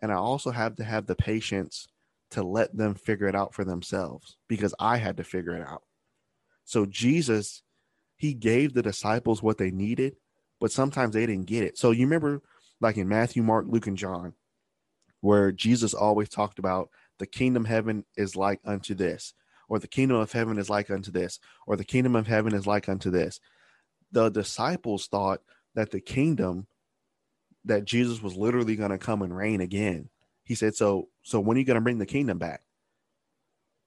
[0.01, 1.87] and I also have to have the patience
[2.31, 5.83] to let them figure it out for themselves because I had to figure it out.
[6.63, 7.61] So Jesus,
[8.17, 10.15] he gave the disciples what they needed,
[10.59, 11.77] but sometimes they didn't get it.
[11.77, 12.41] So you remember,
[12.81, 14.33] like in Matthew, Mark, Luke, and John,
[15.21, 16.89] where Jesus always talked about
[17.19, 19.33] the kingdom heaven is like unto this.
[19.69, 22.67] Or the kingdom of heaven is like unto this, or the kingdom of heaven is
[22.67, 23.39] like unto this.
[24.11, 25.41] The disciples thought
[25.73, 26.67] that the kingdom
[27.65, 30.09] that Jesus was literally going to come and reign again.
[30.43, 32.61] He said, "So, so when are you going to bring the kingdom back?"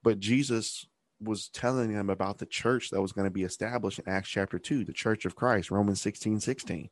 [0.03, 0.85] But Jesus
[1.21, 4.57] was telling them about the church that was going to be established in Acts chapter
[4.57, 6.89] 2, the church of Christ, Romans 16 16.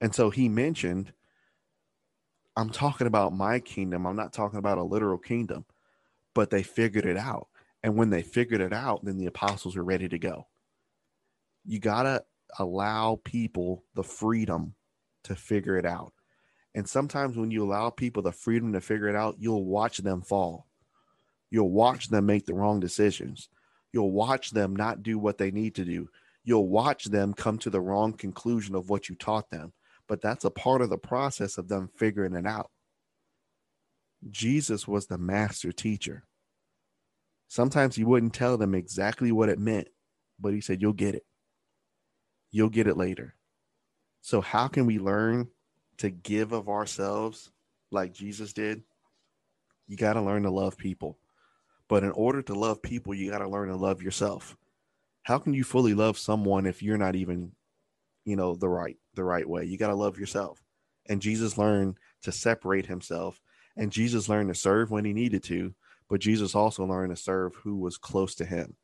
[0.00, 1.12] And so he mentioned,
[2.56, 4.06] I'm talking about my kingdom.
[4.06, 5.64] I'm not talking about a literal kingdom,
[6.34, 7.48] but they figured it out.
[7.82, 10.46] And when they figured it out, then the apostles were ready to go.
[11.64, 12.24] You got to
[12.58, 14.74] allow people the freedom
[15.24, 16.12] to figure it out.
[16.74, 20.22] And sometimes when you allow people the freedom to figure it out, you'll watch them
[20.22, 20.66] fall
[21.54, 23.48] You'll watch them make the wrong decisions.
[23.92, 26.08] You'll watch them not do what they need to do.
[26.42, 29.72] You'll watch them come to the wrong conclusion of what you taught them.
[30.08, 32.72] But that's a part of the process of them figuring it out.
[34.30, 36.24] Jesus was the master teacher.
[37.48, 39.88] Sometimes he wouldn't tell them exactly what it meant,
[40.40, 41.24] but he said, You'll get it.
[42.50, 43.34] You'll get it later.
[44.22, 45.48] So, how can we learn
[45.98, 47.50] to give of ourselves
[47.90, 48.82] like Jesus did?
[49.86, 51.18] You got to learn to love people.
[51.88, 54.56] But in order to love people, you got to learn to love yourself.
[55.22, 57.52] How can you fully love someone if you're not even,
[58.24, 59.64] you know, the right the right way?
[59.64, 60.62] You got to love yourself.
[61.06, 63.42] And Jesus learned to separate himself,
[63.76, 65.74] and Jesus learned to serve when he needed to,
[66.08, 68.74] but Jesus also learned to serve who was close to him.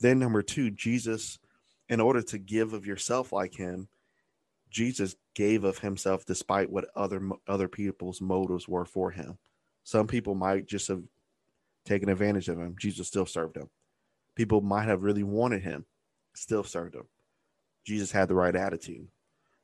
[0.00, 1.38] Then number 2, Jesus
[1.88, 3.88] in order to give of yourself like him,
[4.70, 9.38] Jesus gave of himself despite what other other people's motives were for him.
[9.84, 11.02] Some people might just have
[11.84, 13.70] taken advantage of him, Jesus still served him.
[14.34, 15.86] People might have really wanted him,
[16.34, 17.06] still served him.
[17.84, 19.08] Jesus had the right attitude.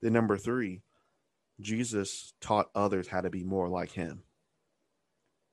[0.00, 0.80] Then, number three,
[1.60, 4.22] Jesus taught others how to be more like him.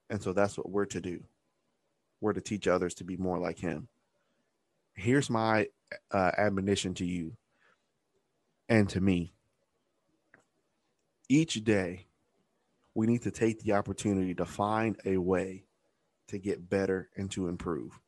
[0.10, 1.24] And so that's what we're to do.
[2.20, 3.88] We're to teach others to be more like him.
[4.94, 5.68] Here's my
[6.12, 7.38] uh, admonition to you
[8.68, 9.34] and to me.
[11.30, 12.08] Each day,
[12.94, 15.64] we need to take the opportunity to find a way
[16.28, 18.00] to get better and to improve.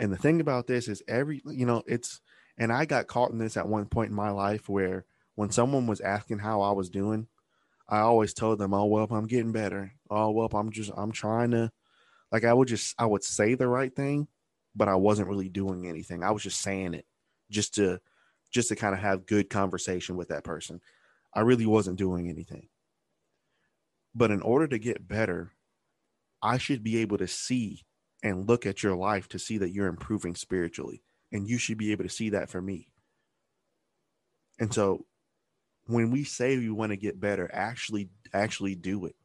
[0.00, 2.20] And the thing about this is every, you know, it's,
[2.58, 5.04] and I got caught in this at one point in my life where
[5.40, 7.26] when someone was asking how I was doing,
[7.88, 9.94] I always told them, oh, well, I'm getting better.
[10.10, 11.72] Oh, well, I'm just, I'm trying to,
[12.30, 14.28] like, I would just, I would say the right thing,
[14.76, 16.22] but I wasn't really doing anything.
[16.22, 17.06] I was just saying it
[17.50, 18.02] just to,
[18.52, 20.82] just to kind of have good conversation with that person.
[21.34, 22.68] I really wasn't doing anything.
[24.14, 25.52] But in order to get better,
[26.42, 27.86] I should be able to see
[28.22, 31.02] and look at your life to see that you're improving spiritually.
[31.32, 32.88] And you should be able to see that for me.
[34.58, 35.06] And so
[35.90, 39.16] when we say we want to get better, actually actually do it.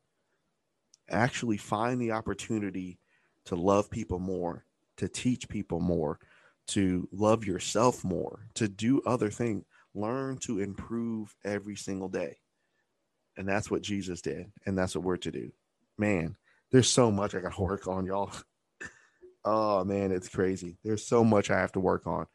[1.10, 2.98] Actually find the opportunity
[3.46, 4.66] to love people more,
[4.98, 6.20] to teach people more,
[6.68, 9.64] to love yourself more, to do other things.
[9.94, 12.38] Learn to improve every single day.
[13.38, 14.52] And that's what Jesus did.
[14.66, 15.52] And that's what we're to do.
[15.98, 16.36] Man,
[16.72, 18.32] there's so much I got to work on, y'all.
[19.46, 20.78] oh man, it's crazy.
[20.84, 22.26] There's so much I have to work on,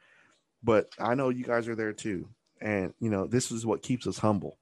[0.63, 2.29] but I know you guys are there too.
[2.61, 4.59] And you know, this is what keeps us humble,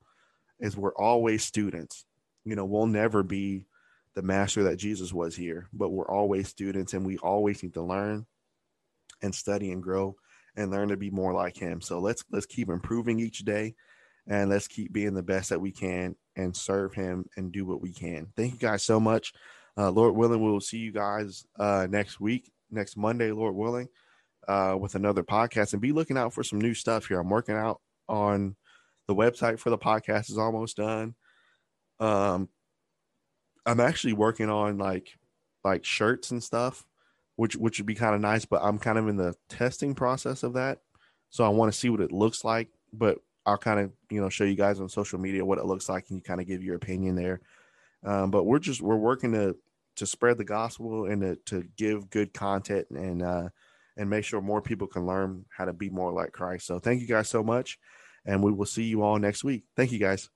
[0.60, 2.04] is we're always students.
[2.44, 3.66] You know, we'll never be
[4.14, 7.82] the master that Jesus was here, but we're always students, and we always need to
[7.82, 8.26] learn
[9.22, 10.16] and study and grow
[10.56, 11.80] and learn to be more like Him.
[11.80, 13.74] So let's let's keep improving each day,
[14.26, 17.80] and let's keep being the best that we can and serve Him and do what
[17.80, 18.28] we can.
[18.36, 19.32] Thank you guys so much.
[19.76, 23.88] Uh, Lord willing, we will see you guys uh, next week, next Monday, Lord willing,
[24.48, 25.72] uh, with another podcast.
[25.72, 27.20] And be looking out for some new stuff here.
[27.20, 28.56] I'm working out on
[29.06, 31.14] the website for the podcast is almost done.
[32.00, 32.48] Um,
[33.66, 35.18] I'm actually working on like
[35.64, 36.86] like shirts and stuff,
[37.36, 38.44] which which would be kind of nice.
[38.44, 40.80] But I'm kind of in the testing process of that,
[41.30, 42.68] so I want to see what it looks like.
[42.92, 45.88] But I'll kind of you know show you guys on social media what it looks
[45.88, 47.40] like, and you kind of give your opinion there.
[48.04, 49.56] Um, but we're just we're working to
[49.96, 53.48] to spread the gospel and to, to give good content and uh,
[53.96, 56.66] and make sure more people can learn how to be more like Christ.
[56.66, 57.78] So thank you guys so much,
[58.28, 59.64] and we will see you all next week.
[59.74, 60.28] Thank you guys.